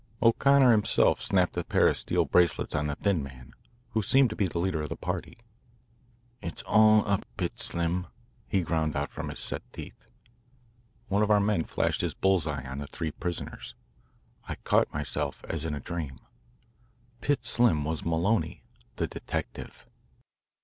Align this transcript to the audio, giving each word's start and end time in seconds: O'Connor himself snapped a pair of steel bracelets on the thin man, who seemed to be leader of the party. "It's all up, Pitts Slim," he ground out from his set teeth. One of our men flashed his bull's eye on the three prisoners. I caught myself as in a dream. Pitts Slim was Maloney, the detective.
O'Connor 0.19 0.71
himself 0.71 1.21
snapped 1.21 1.55
a 1.55 1.63
pair 1.63 1.87
of 1.87 1.95
steel 1.95 2.25
bracelets 2.25 2.73
on 2.73 2.87
the 2.87 2.95
thin 2.95 3.21
man, 3.21 3.53
who 3.91 4.01
seemed 4.01 4.31
to 4.31 4.35
be 4.35 4.47
leader 4.47 4.81
of 4.81 4.89
the 4.89 4.95
party. 4.95 5.37
"It's 6.41 6.63
all 6.63 7.07
up, 7.07 7.23
Pitts 7.37 7.65
Slim," 7.65 8.07
he 8.47 8.63
ground 8.63 8.95
out 8.95 9.11
from 9.11 9.29
his 9.29 9.39
set 9.39 9.61
teeth. 9.71 10.07
One 11.07 11.21
of 11.21 11.29
our 11.29 11.39
men 11.39 11.65
flashed 11.65 12.01
his 12.01 12.15
bull's 12.15 12.47
eye 12.47 12.63
on 12.63 12.79
the 12.79 12.87
three 12.87 13.11
prisoners. 13.11 13.75
I 14.49 14.55
caught 14.55 14.91
myself 14.91 15.43
as 15.47 15.65
in 15.65 15.75
a 15.75 15.79
dream. 15.79 16.17
Pitts 17.19 17.47
Slim 17.51 17.83
was 17.85 18.03
Maloney, 18.03 18.63
the 18.95 19.05
detective. 19.05 19.85